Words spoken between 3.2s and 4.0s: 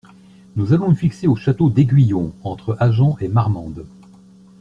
et Marmande.